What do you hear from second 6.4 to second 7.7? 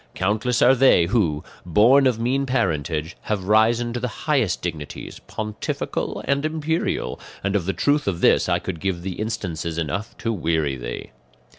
imperial, and of